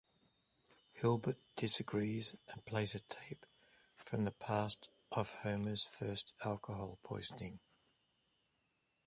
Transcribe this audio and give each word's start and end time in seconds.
Hibbert 0.93 1.37
disagrees 1.55 2.35
and 2.47 2.65
plays 2.65 2.95
a 2.95 3.01
tape 3.01 3.45
from 3.97 4.23
the 4.25 4.31
past 4.31 4.89
of 5.11 5.33
Homer's 5.43 5.83
first 5.83 6.33
alcohol 6.43 6.97
poisoning. 7.03 7.59